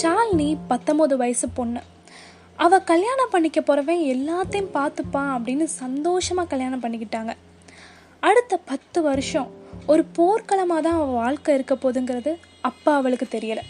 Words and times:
ஷாலினி 0.00 0.48
பத்தொம்போது 0.70 1.14
வயசு 1.22 1.48
பொண்ணு. 1.58 1.80
அவள் 2.64 2.86
கல்யாணம் 2.90 3.32
பண்ணிக்க 3.34 3.60
போகிறவன் 3.60 4.02
எல்லாத்தையும் 4.14 4.72
பார்த்துப்பான் 4.78 5.32
அப்படின்னு 5.36 5.66
சந்தோஷமாக 5.82 6.50
கல்யாணம் 6.52 6.82
பண்ணிக்கிட்டாங்க. 6.84 7.32
அடுத்த 8.28 8.56
பத்து 8.70 8.98
வருஷம் 9.08 9.48
ஒரு 9.92 10.04
போர்க்களமாக 10.16 10.82
தான் 10.86 10.98
அவள் 11.00 11.18
வாழ்க்கை 11.22 11.54
இருக்க 11.58 11.74
போகுதுங்கிறது 11.74 12.32
அப்பா 12.70 12.92
அவளுக்கு 13.00 13.28
தெரியலை. 13.36 13.64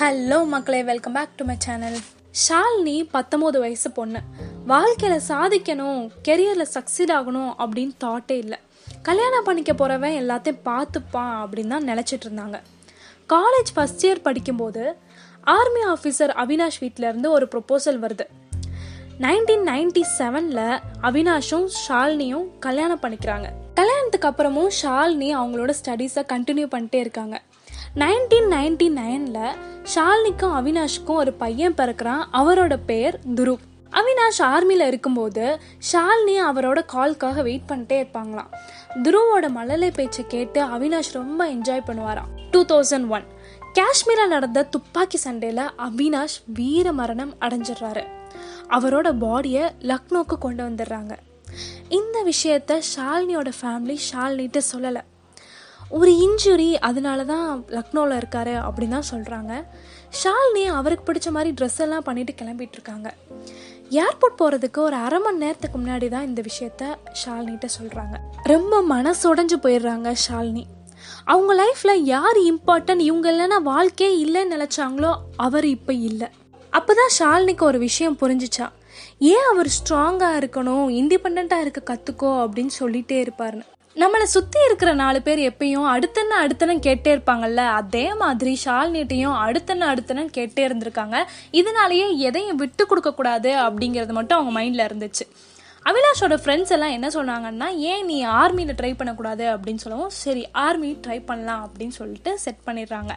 ஹலோ 0.00 0.38
மக்களே 0.54 0.82
welcome 0.90 1.16
back 1.18 1.36
to 1.38 1.44
my 1.48 1.56
channel 1.66 1.98
Shalini 2.44 2.96
பத்தொம்போது 3.14 3.58
வயசு 3.64 3.88
பொண்ணு. 3.98 4.20
வாழ்க்கையில் 4.70 5.26
சாதிக்கணும் 5.28 6.00
கெரியரில் 6.28 6.72
சக்சீட் 6.74 7.12
ஆகணும் 7.18 7.52
அப்படின்னு 7.62 7.94
தாட்டே 8.04 8.36
இல்லை. 8.44 8.58
கல்யாணம் 9.02 9.46
பண்ணிக்க 9.46 9.72
போகிறவன் 9.74 10.16
எல்லாத்தையும் 10.22 10.60
பார்த்துப்பான் 10.68 11.32
அப்படின்னு 11.42 11.72
தான் 11.74 11.88
நினச்சிட்டு 11.90 12.26
இருந்தாங்க. 12.26 12.58
காலேஜ் 13.34 13.70
ஃபஸ்ட் 13.76 14.04
இயர் 14.06 14.20
படிக்கும்போது 14.26 14.82
ஆர்மி 15.56 15.82
ஆஃபீஸர் 15.92 16.32
அவினாஷ் 16.42 16.78
வீட்டிலேருந்து 16.80 17.28
ஒரு 17.36 17.48
ப்ரொப்போசல் 17.54 18.00
வருது. 18.04 18.26
நைன்டீன் 19.24 19.64
நைன்டி 19.70 20.02
செவனில் 20.18 20.78
அவினாஷும் 21.08 21.66
ஷாலினியும் 21.80 22.46
கல்யாணம் 22.66 23.02
பண்ணிக்கிறாங்க. 23.02 23.48
கல்யாணத்துக்கு 23.74 24.28
அப்புறமும் 24.30 24.70
ஷாலினி 24.82 25.30
அவங்களோட 25.40 25.74
ஸ்டடீஸை 25.80 26.24
கண்டினியூ 26.34 26.68
பண்ணிட்டே 26.74 27.00
இருக்காங்க. 27.06 27.36
நைன்டீன் 28.02 28.48
நைன்டி 28.56 28.88
நைனில் 29.00 29.56
ஷாலினிக்கும் 29.94 30.54
அவினாஷுக்கும் 30.60 31.20
ஒரு 31.22 31.34
பையன் 31.42 31.78
பிறக்கிறான். 31.80 32.22
அவரோட 32.40 32.74
பெயர் 32.92 33.18
துருவ் 33.34 33.66
அவினாஷ் 33.98 34.40
ஆர்மியில் 34.54 34.86
இருக்கும்போது 34.86 35.44
ஷாலினி 35.92 36.36
அவரோட 36.50 36.80
கால்க்காக 36.92 37.42
வெயிட் 37.42 37.68
பண்ணிட்டே 37.70 37.96
இருப்பாங்களாம். 38.02 38.50
துருவோட 39.02 39.48
மழலை 39.48 39.90
பேச்சை 39.90 40.24
கேட்டு 40.26 40.60
அவினாஷ் 40.64 41.12
ரொம்ப 41.12 41.40
என்ஜாய் 41.54 41.86
பண்ணுவாராம். 41.86 42.30
டூ 42.50 42.64
தௌசண்ட் 42.64 43.08
ஒன் 43.08 43.26
காஷ்மீரில் 43.78 44.32
நடந்த 44.34 44.64
துப்பாக்கி 44.64 45.18
சண்டையில் 45.18 45.66
அவினாஷ் 45.88 46.38
வீர 46.58 46.92
மரணம் 46.92 47.34
அடைஞ்சிடுறாரு. 47.40 48.04
அவரோட 48.76 49.08
பாடியை 49.24 49.64
லக்னோக்கு 49.90 50.38
கொண்டு 50.38 50.62
வந்துடுறாங்க. 50.68 51.12
இந்த 51.88 52.16
விஷயத்த 52.30 52.80
ஷாலினியோட 52.94 53.50
ஃபேமிலி 53.60 53.96
ஷால்னிட்டு 54.10 54.60
சொல்லலை. 54.72 55.02
ஒரு 55.98 56.10
இன்ஜுரி 56.26 56.68
அதனால 56.88 57.24
தான் 57.24 57.64
லக்னோவில் 57.76 58.18
இருக்காரு 58.20 58.52
அப்படின்னு 58.66 58.96
தான் 58.96 59.10
சொல்கிறாங்க 59.12 59.52
ஷாலினி 60.20 60.64
அவருக்கு 60.78 61.04
பிடிச்ச 61.08 61.28
மாதிரி 61.36 61.50
ட்ரெஸ் 61.60 61.80
எல்லாம் 61.86 62.06
பண்ணிட்டு 62.08 62.32
கிளம்பிட்டு 62.40 62.76
இருக்காங்க. 62.78 63.08
ஏர்போர்ட் 63.90 64.36
போகிறதுக்கு 64.40 64.78
ஒரு 64.78 64.96
அரை 64.96 65.18
மணி 65.18 65.38
நேரத்துக்கு 65.38 65.78
முன்னாடி 65.78 66.08
தான் 66.08 66.26
இந்த 66.26 66.42
விஷயத்த 66.42 66.82
ஷாலினிட்ட 67.20 67.68
சொல்கிறாங்க 67.78 68.16
ரொம்ப 68.42 68.82
மனசுடைஞ்சு 68.82 69.56
போயிடுறாங்க 69.62 70.14
ஷாலினி. 70.26 70.64
அவங்க 71.24 71.54
லைஃப்பில் 71.54 72.02
யார் 72.04 72.38
இம்பார்ட்டன்ட் 72.52 73.00
இவங்க 73.00 73.32
இல்லைன்னா 73.32 73.62
வாழ்க்கையே 73.62 74.24
இல்லைன்னு 74.24 74.54
நினச்சாங்களோ 74.56 75.12
அவர் 75.36 75.66
இப்போ 75.66 75.92
இல்லை. 75.92 76.28
அப்போ 76.70 76.94
தான் 76.94 77.12
ஷாலினிக்கு 77.18 77.64
ஒரு 77.64 77.78
விஷயம் 77.78 78.18
புரிஞ்சிச்சா. 78.22 78.68
ஏன் 79.18 79.48
அவர் 79.52 79.70
ஸ்ட்ராங்காக 79.78 80.38
இருக்கணும் 80.40 80.86
இண்டிபெண்ட்டாக 81.00 81.60
இருக்க 81.60 81.80
கற்றுக்கோ 81.90 82.30
அப்படின்னு 82.44 82.70
சொல்லிகிட்டே 82.80 83.18
இருப்பாருன்னு. 83.24 83.66
நம்மளை 84.00 84.22
சுற்றி 84.22 84.64
இருக்கிற 84.64 84.90
நாலு 84.94 85.22
பேர் 85.22 85.38
எப்பயும் 85.38 85.86
அடுத்தன 85.94 86.36
அடுத்தன 86.42 86.76
கேட்டே 86.86 87.10
இருப்பாங்கல்ல? 87.14 87.62
அதே 87.80 88.14
மாதிரி 88.14 88.58
ஷால்னிட்டையும் 88.64 89.34
அடுத்தன 89.46 89.88
அடுத்தன 89.92 90.24
கேட்டே 90.36 90.62
இருந்திருக்காங்க. 90.68 91.16
இதனாலேயே 91.50 92.18
எதையும் 92.18 92.56
விட்டு 92.56 92.86
கொடுக்கக்கூடாது 92.86 93.50
அப்படிங்கிறது 93.64 94.12
மட்டும் 94.18 94.38
அவங்க 94.38 94.52
மைண்டில் 94.60 94.86
இருந்துச்சு. 94.88 95.24
அவினாஷோட 95.84 96.36
ஃப்ரெண்ட்ஸ் 96.42 96.72
எல்லாம் 96.76 96.94
என்ன 96.96 97.08
சொன்னாங்கன்னா 97.08 97.68
ஏன் 97.76 98.04
நீ 98.04 98.26
ஆர்மியில் 98.26 98.78
ட்ரை 98.80 98.92
பண்ணக்கூடாது? 98.96 99.44
அப்படின்னு 99.54 99.84
சொல்லவும் 99.84 100.14
சரி 100.22 100.44
ஆர்மி 100.66 100.92
ட்ரை 101.06 101.18
பண்ணலாம் 101.26 101.64
அப்படின்னு 101.66 101.96
சொல்லிட்டு 102.00 102.38
செட் 102.38 102.64
பண்ணிடுறாங்க. 102.66 103.14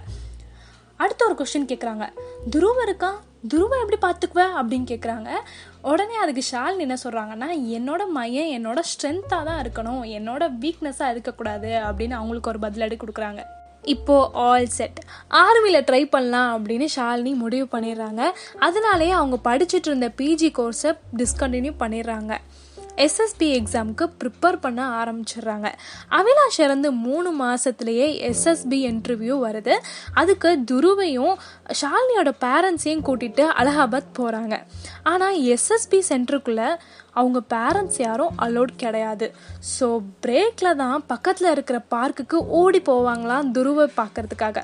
அடுத்த 0.97 1.25
ஒரு 1.25 1.35
கொஸ்டின் 1.39 1.69
கேட்குறாங்க 1.71 2.07
துருவ 2.49 2.81
இருக்கா 2.83 3.11
துருவ 3.49 3.79
எப்படி 3.83 3.97
பார்த்துக்குவ 4.01 4.43
அப்படின்னு 4.59 4.87
கேட்குறாங்க 4.91 5.29
உடனே 5.81 6.15
அதுக்கு 6.15 6.43
ஷால் 6.51 6.77
என்ன 6.77 6.95
சொல்கிறாங்கன்னா 7.03 7.47
என்னோட 7.75 8.01
மையம் 8.07 8.51
என்னோட 8.57 8.79
ஸ்ட்ரென்த்தாக 8.91 9.43
தான் 9.43 9.61
இருக்கணும். 9.63 10.03
என்னோட 10.17 10.43
வீக்னஸாக 10.61 11.09
இருக்கக்கூடாது. 11.09 11.67
அப்படின்னு 11.67 12.11
அவங்களுக்கு 12.11 12.49
ஒரு 12.49 12.59
பதிலடி 12.59 12.97
கொடுக்குறாங்க. 12.97 13.41
இப்போது 13.83 14.29
ஆல் 14.33 14.67
செட் 14.67 14.99
ஆர்மியில் 15.29 15.85
ட்ரை 15.89 16.09
பண்ணலாம் 16.09 16.51
அப்படின்னு 16.51 16.87
ஷாலினி 16.95 17.35
முடிவு 17.35 17.67
பண்ணிடுறாங்க. 17.71 18.21
அதனாலேயே 18.59 19.11
அவங்க 19.11 19.37
படிச்சுட்டு 19.49 19.89
இருந்த 19.91 20.11
பிஜி 20.17 20.49
கோர்ஸை 20.59 20.97
டிஸ்கண்டினியூ 21.17 21.73
பண்ணிடுறாங்க. 21.79 22.33
எஸ்எஸ்பி 23.05 23.47
எக்ஸாமுக்கு 23.59 24.05
ப்ரிப்பேர் 24.21 24.57
பண்ண 24.63 24.81
ஆரம்பிச்சிடுறாங்க. 25.01 25.67
அவினாஷ் 26.17 26.59
இறந்து 26.65 26.91
மூணு 26.91 27.29
மாதத்துலேயே 27.41 28.07
எஸ்எஸ்பி 28.29 28.79
இன்டர்வியூ 28.89 29.35
வருது. 29.45 29.75
அதுக்கு 30.13 30.51
துருவையும் 30.71 31.35
ஷாலினியோட 31.81 32.31
பேரண்ட்ஸையும் 32.45 33.05
கூட்டிகிட்டு 33.07 33.45
அலகாபாத் 33.61 34.13
போகிறாங்க 34.19 34.57
ஆனால் 35.03 35.37
எஸ்எஸ்பி 35.55 36.01
சென்டருக்குள்ளே 36.09 36.69
அவங்க 37.11 37.39
பேரண்ட்ஸ் 37.55 37.99
யாரும் 38.05 38.35
அலோட் 38.45 38.73
கிடையாது. 38.83 39.33
ஸோ 39.79 39.87
பிரேக்கில் 40.25 40.79
தான் 40.83 41.05
பக்கத்தில் 41.05 41.51
இருக்கிற 41.51 41.79
பார்க்குக்கு 41.95 42.39
ஓடி 42.61 42.81
போவாங்களாம் 42.89 43.51
துருவை 43.57 43.87
பார்க்கறதுக்காக. 44.01 44.59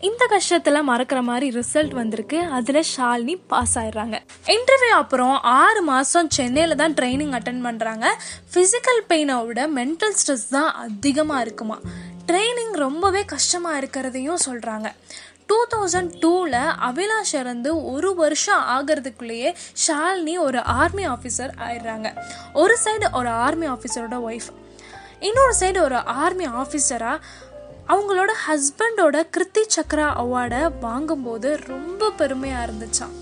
இந்த 0.00 0.22
கஷ்டத்தில் 0.32 0.86
மறக்கிற 0.88 1.22
மாதிரி 1.22 1.46
ரிசல்ட் 1.58 1.94
வந்திருக்கு. 1.94 2.38
அதில் 2.56 2.80
ஷாலினி 2.96 3.34
பாஸ் 3.46 3.78
ஆயிடுறாங்க. 3.78 4.16
இன்டர்வியூ 4.54 4.94
அப்புறம் 5.02 5.36
ஆறு 5.42 5.82
மாதம் 5.82 6.28
சென்னையில் 6.28 6.76
தான் 6.76 6.94
ட்ரைனிங் 6.94 7.34
அட்டன் 7.38 7.62
பண்ணுறாங்க 7.66 8.06
ஃபிசிக்கல் 8.54 9.00
பெயினை 9.10 9.46
விட 9.46 9.68
மென்டல் 9.68 10.16
ஸ்ட்ரெஸ் 10.20 10.48
தான் 10.48 10.70
அதிகமாக 10.74 11.40
இருக்குமா? 11.40 11.78
ட்ரைனிங் 12.26 12.74
ரொம்பவே 12.84 13.24
கஷ்டமாக 13.24 13.80
இருக்கிறதையும் 13.80 14.44
சொல்கிறாங்க 14.46 14.90
டூ 15.46 15.58
தௌசண்ட் 15.74 16.12
டூவில் 16.22 16.60
அவிலாஷ் 16.88 17.34
இறந்து 17.40 17.70
ஒரு 17.92 18.14
வருஷம் 18.14 18.62
ஆகிறதுக்குள்ளேயே 18.76 19.54
ஷாலினி 19.86 20.38
ஒரு 20.38 20.62
ஆர்மி 20.62 21.06
ஆஃபீஸர் 21.06 21.52
ஆயிடுறாங்க. 21.66 22.08
ஒரு 22.52 22.76
சைடு 22.84 23.12
ஒரு 23.12 23.28
ஆர்மி 23.28 23.66
ஆஃபீஸரோட 23.66 24.18
ஒய்ஃப் 24.30 24.48
இன்னொரு 25.20 25.54
சைடு 25.60 25.78
ஒரு 25.80 25.96
ஆர்மி 25.96 26.46
ஆஃபீஸராக 26.62 27.18
அவங்களோட 27.88 28.30
ஹஸ்பண்டோட 28.48 29.26
கிருத்தி 29.36 29.62
சக்ரா 29.76 30.08
அவார்டை 30.22 30.72
வாங்கும்போது 30.80 31.58
ரொம்ப 31.66 32.10
பெருமையாக 32.10 32.72
இருந்துச்சான் 32.72 33.14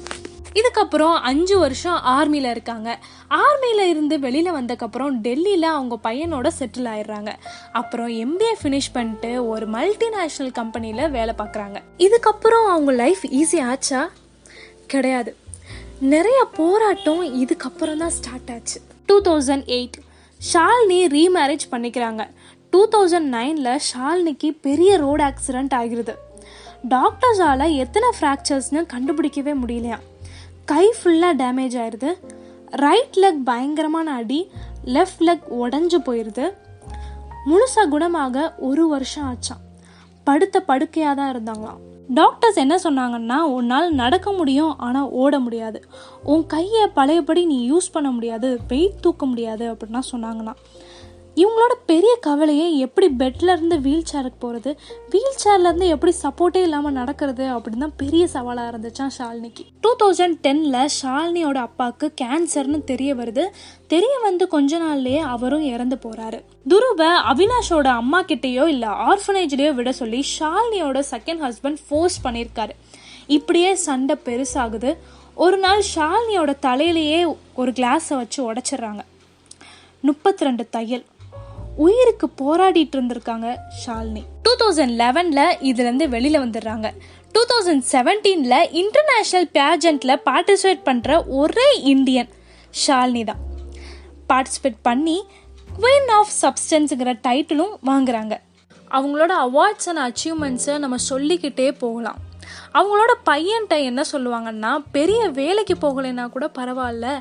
இதுக்கப்புறம் 0.55 1.15
அஞ்சு 1.15 1.59
வருஷம் 1.59 2.01
ஆர்மியில் 2.07 2.51
இருக்காங்க. 2.51 2.99
ஆர்மியில் 3.31 3.81
இருந்து 3.81 4.19
வெளியில் 4.19 4.53
வந்தக்கப்புறம் 4.53 5.11
டெல்லியில் 5.11 5.63
அவங்க 5.63 5.99
பையனோட 6.03 6.49
செட்டில் 6.59 6.89
ஆயிடுறாங்க. 6.93 7.33
அப்புறம் 7.73 8.09
எம்பிஏ 8.09 8.53
ஃபினிஷ் 8.63 8.93
பண்ணிட்டு 8.93 9.49
ஒரு 9.49 9.71
மல்டிநேஷ்னல் 9.71 10.53
கம்பெனியில் 10.53 11.11
வேலை 11.11 11.35
பார்க்குறாங்க. 11.39 11.77
இதுக்கப்புறம் 11.99 12.69
அவங்க 12.69 12.93
லைஃப் 12.93 13.19
ஈஸி 13.31 13.63
ஆச்சா? 13.63 14.11
கிடையாது. 14.87 15.37
நிறைய 16.01 16.49
போராட்டம் 16.57 17.45
இதுக்கப்புறம் 17.45 17.97
தான் 17.97 18.11
ஸ்டார்ட் 18.11 18.51
ஆச்சு. 18.51 18.81
Two 19.07 19.21
thousand 19.21 19.67
eight 19.67 19.99
Shalini 20.53 21.07
remarriage 21.17 21.67
பண்ணிக்கிறாங்க. 21.71 22.31
டூ 22.75 22.81
தௌசண்ட் 22.93 23.29
நைனில் 23.35 23.83
ஷால்னிக்கு 23.89 24.49
பெரிய 24.67 24.91
ரோடு 25.03 25.23
ஆக்சிடெண்ட் 25.25 25.75
ஆகிருது. 25.81 26.15
டாக்டர்ஸால் 26.95 27.65
எத்தனை 27.83 28.09
ஃப்ராக்சர்ஸ்னு 28.17 28.81
கண்டுபிடிக்கவே 28.93 29.53
முடியலையா 29.61 29.99
கை 30.71 30.85
ஃபுல்லாக 30.97 31.39
டேமேஜ் 31.43 31.77
ஆயிடுது 31.83 32.11
ரைட் 32.83 33.19
லெக் 33.23 33.41
பயங்கரமான 33.51 34.15
அடி 34.21 34.41
லெஃப்ட் 34.97 35.23
லெக் 35.29 35.45
உடஞ்சு 35.63 35.99
போயிடுது 36.07 36.47
முழுசாக 37.51 37.87
குணமாக 37.95 38.47
ஒரு 38.69 38.87
வருஷம் 38.95 39.27
ஆச்சான் 39.31 39.63
படுத்த 40.25 40.61
படுக்கையாக 40.71 41.15
தான் 41.21 41.31
இருந்தாங்களாம். 41.35 41.81
டாக்டர்ஸ் 42.19 42.63
என்ன 42.65 42.75
சொன்னாங்கன்னா 42.87 43.39
உன்னால் 43.57 43.89
நடக்க 44.03 44.29
முடியும் 44.33 44.73
ஆனால் 44.87 45.11
ஓட 45.23 45.35
முடியாது. 45.45 45.79
உன் 46.33 46.47
கையை 46.47 46.87
பழையபடி 46.99 47.45
நீ 47.53 47.59
யூஸ் 47.71 47.93
பண்ண 47.93 48.11
முடியாது 48.11 48.51
வெயிட் 48.73 49.01
தூக்க 49.07 49.27
முடியாது 49.27 49.67
அப்படின்னா 49.73 50.03
சொன்னாங்கன்னா 50.13 50.55
இவங்களோட 51.37 51.75
பெரிய 51.87 52.13
கவலையே 52.27 52.67
எப்படி 52.85 53.07
பெட்ல 53.21 53.55
இருந்து 53.57 53.77
வீல் 53.87 54.11
சேருக்கு 54.11 54.39
போகிறது 54.39 54.71
வீல் 55.13 55.39
சேர்லேருந்து 55.45 55.87
எப்படி 55.95 56.13
சப்போர்ட்டே 56.23 56.61
இல்லாமல் 56.67 56.97
நடக்கிறது 56.99 57.45
அப்படின்னு 57.55 57.85
தான் 57.85 57.97
பெரிய 58.03 58.25
சவாலாக 58.35 58.71
இருந்துச்சான் 58.73 59.15
ஷாலினிக்கு. 59.19 59.65
டூ 59.81 59.91
தௌசண்ட் 60.03 60.37
டென்னில் 60.45 60.91
ஷாலினியோட 60.99 61.59
அப்பாவுக்கு 61.69 62.09
கேன்சர்னு 62.21 62.81
தெரிய 62.85 63.15
வருது. 63.15 63.45
தெரிய 63.87 64.19
வந்து 64.23 64.47
கொஞ்ச 64.55 64.79
நாள்லயே 64.79 65.23
அவரும் 65.35 65.65
இறந்து 65.75 65.99
போகிறாரு 66.05 66.39
துருவ 66.69 67.09
அவினாஷோட 67.33 67.89
அம்மா 68.03 68.21
கிட்டேயோ 68.23 68.67
இல்லை 68.75 68.93
ஆர்ஃபனேஜ்லேயோ 69.11 69.73
விட 69.75 69.93
சொல்லி 69.93 70.21
ஷாலினியோட 70.37 71.03
செகண்ட் 71.11 71.43
ஹஸ்பண்ட் 71.47 71.83
ஃபோர்ஸ் 71.89 72.19
பண்ணியிருக்காரு 72.27 72.77
இப்படியே 73.27 73.75
சண்டை 73.87 74.17
பெருசாகுது. 74.29 74.93
ஒரு 75.45 75.59
நாள் 75.59 75.83
ஷாலினியோட 75.95 76.53
தலையிலேயே 76.67 77.21
ஒரு 77.55 77.71
கிளாஸை 77.81 78.17
வச்சு 78.21 78.41
உடைச்சிடுறாங்க. 78.49 79.03
முப்பத்தி 80.01 80.45
ரெண்டு 80.45 80.65
தையல். 80.71 81.05
உயிருக்கு 81.77 82.31
போராடிட்டு 82.43 82.97
இருந்திருக்காங்க 82.97 83.57
ஷாலினி. 83.87 84.23
டூ 84.43 84.53
தௌசண்ட் 84.59 84.91
லெவனில் 84.91 85.57
இதுலேருந்து 85.61 86.09
வெளியில் 86.09 86.39
வந்துடுறாங்க. 86.39 86.91
டூ 87.33 87.41
தௌசண்ட் 87.53 87.83
செவன்டீனில் 87.93 88.83
இன்டர்நேஷ்னல் 88.83 89.49
பேஜண்ட்டில் 89.53 90.21
பார்ட்டிசிபேட் 90.25 90.85
பண்ணுற 90.85 91.27
ஒரே 91.27 91.81
இந்தியன் 91.83 92.29
ஷாலினி 92.87 93.25
தான். 93.25 93.43
பார்ட்டிசிபேட் 94.29 94.77
பண்ணி 94.83 95.25
குவீன் 95.81 96.11
ஆஃப் 96.11 96.33
சப்ஸ்டன்ஸுங்கிற 96.43 97.21
டைட்டிலும் 97.29 97.75
வாங்குறாங்க. 97.87 98.37
அவங்களோட 98.91 99.33
அவார்ட்ஸ் 99.47 99.89
அண்ட் 99.93 100.03
அச்சீவ்மெண்ட்ஸை 100.09 100.79
நம்ம 100.79 100.97
சொல்லிக்கிட்டே 100.97 101.73
போகலாம். 101.73 102.17
அவங்களோட 102.73 103.13
பையன்கிட்ட 103.31 103.83
என்ன 103.83 104.03
சொல்லுவாங்கன்னா 104.13 104.79
பெரிய 104.93 105.29
வேலைக்கு 105.29 105.75
போகலைன்னா 105.75 106.29
கூட 106.29 106.51
பரவாயில்ல. 106.59 107.21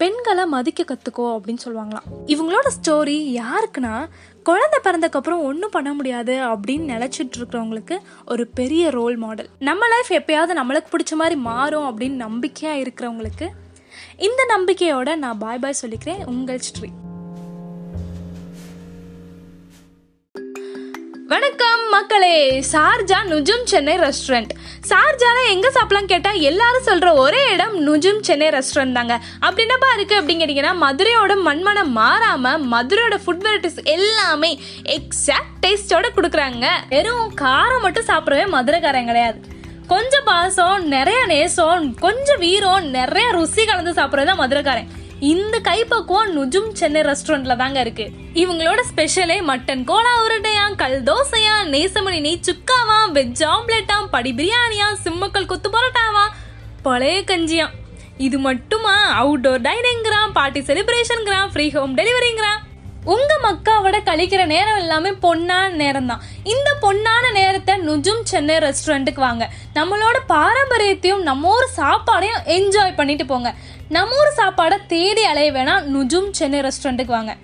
பெண்களை 0.00 0.44
மதிக்க 0.46 0.84
கற்றுக்கோ 0.84 1.20
அப்படின்னு 1.20 1.64
சொல்லுவாங்களாம். 1.64 2.06
இவங்களோட 2.26 2.68
ஸ்டோரி 2.76 3.16
யாருக்குன்னா 3.40 3.94
குழந்தை 4.42 4.78
பிறந்தக்கப்புறம் 4.84 5.42
ஒன்றும் 5.42 5.70
பண்ண 5.70 5.94
முடியாது 5.94 6.34
அப்படின்னு 6.34 6.92
நினச்சிட்டு 6.92 7.36
இருக்கிறவங்களுக்கு 7.38 7.98
ஒரு 8.26 8.46
பெரிய 8.46 8.90
ரோல் 8.90 9.16
மாடல் 9.16 9.48
நம்ம 9.58 9.88
லைஃப் 9.88 10.22
எப்பயாவது 10.22 10.52
நம்மளுக்கு 10.60 10.94
பிடிச்ச 10.94 11.14
மாதிரி 11.14 11.36
மாறும் 11.40 11.88
அப்படின்னு 11.90 12.20
நம்பிக்கையாக 12.26 12.80
இருக்கிறவங்களுக்கு 12.82 13.48
இந்த 14.16 14.42
நம்பிக்கையோட 14.56 15.16
நான் 15.16 15.38
பாய் 15.38 15.58
பாய் 15.58 15.80
சொல்லிக்கிறேன். 15.82 16.26
உங்கள் 16.26 16.60
ஸ்ட்ரீ 16.68 16.90
வணக்கம் 21.32 21.82
மக்களே. 21.90 22.36
சார்ஜா 22.70 23.18
நுஜும் 23.30 23.66
சென்னை 23.70 23.92
ரெஸ்டாரண்ட் 23.98 24.52
சார்ஜால 24.90 25.36
எங்க 25.50 25.68
சாப்பிடலாம் 25.74 26.08
கேட்டா 26.12 26.30
எல்லாரும் 26.48 26.86
சொல்ற 26.88 27.08
ஒரே 27.24 27.42
இடம் 27.52 27.74
நுஜும் 27.86 28.18
சென்னை 28.28 28.48
ரெஸ்டாரண்ட் 28.54 28.96
தாங்க. 28.98 29.14
அப்படி 29.40 29.64
என்னப்பா 29.66 29.90
இருக்கு 29.96 30.16
அப்படின்னு 30.20 30.72
மதுரையோட 30.84 31.34
மண்மனம் 31.46 31.92
மாறாம 32.00 32.54
மதுரையோட 32.72 33.18
ஃபுட் 33.24 33.44
வெரைட்டிஸ் 33.46 33.80
எல்லாமே 33.96 34.50
எக்ஸாக்ட் 34.96 35.54
டேஸ்டோட 35.66 36.08
கொடுக்குறாங்க. 36.16 36.66
வெறும் 36.94 37.34
காரம் 37.44 37.84
மட்டும் 37.86 38.08
சாப்பிடவே 38.12 38.46
மதுரைக்காரன் 38.56 39.10
கிடையாது. 39.12 39.40
கொஞ்சம் 39.94 40.28
பாசம் 40.30 40.88
நிறைய 40.96 41.20
நேசம் 41.34 41.86
கொஞ்சம் 42.06 42.42
வீரம் 42.46 42.88
நிறைய 42.98 43.28
ருசி 43.38 43.64
கலந்து 43.70 43.98
சாப்பிட்றது 44.00 44.30
தான் 44.32 44.42
மதுரைக்காரன். 44.44 44.90
இந்த 45.20 45.58
கைப்பக்குவம் 45.58 46.30
நுஜும் 46.36 46.72
சென்னை 46.72 47.00
ரெஸ்டாரண்ட்ல 47.00 47.56
தாங்க 47.56 47.80
இருக்கு. 47.80 48.10
இவங்களோட 48.34 48.80
ஸ்பெஷலே 48.90 49.42
மட்டன் 49.42 49.84
கோலா 49.84 50.24
உருண்டையா 50.24 50.74
கல் 50.74 51.02
தோசையா 51.02 51.54
நேசமணி 51.64 52.20
நெய் 52.20 52.46
சுக்காவா 52.46 52.98
வெஜ் 53.12 53.42
ஆம்லெட்டா 53.44 54.06
படி 54.10 54.32
பிரியாணியா 54.32 54.92
சிம்மக்கல் 55.04 55.46
கொத்து 55.46 55.70
பரோட்டாவா 55.70 56.24
பழைய 56.82 57.20
கஞ்சியா. 57.20 57.66
இது 58.16 58.38
மட்டுமா? 58.38 59.22
அவுட்டோர் 59.22 59.60
டைனிங்கிறான் 59.60 60.32
பார்ட்டி 60.32 60.60
செலிப்ரேஷன்கிறான் 60.60 61.50
ஃப்ரீ 61.52 61.70
ஹோம் 61.70 61.96
டெலிவரிங்கிறான் 61.96 62.60
உங்க 63.04 63.38
மக்காவோட 63.42 63.98
கழிக்கிற 64.04 64.46
நேரம் 64.46 64.76
எல்லாமே 64.76 65.10
பொன்னான 65.10 65.70
நேரம் 65.70 66.06
தான் 66.06 66.20
இந்த 66.42 66.70
பொன்னான 66.82 67.32
நேரத்தை 67.32 67.74
நுஜும் 67.86 68.22
சென்னை 68.22 68.56
ரெஸ்டாரண்ட்டுக்கு 68.56 69.20
வாங்க. 69.20 69.50
நம்மளோட 69.74 70.16
பாரம்பரியத்தையும் 70.28 71.22
நம்ம 71.22 71.48
ஊர் 71.48 71.68
சாப்பாடையும் 71.76 72.42
என்ஜாய் 72.44 72.96
பண்ணிட்டு 72.96 73.26
போங்க. 73.26 73.54
நம்ம 73.88 74.16
ஊர் 74.16 74.32
சாப்பாடை 74.36 74.78
தேடி 74.86 75.24
அலைய 75.24 75.52
வேணாம். 75.52 75.86
நுஜும் 75.94 76.30
சென்னை 76.30 76.60
ரெஸ்டாரண்ட்டுக்கு 76.60 77.16
வாங்க. 77.18 77.36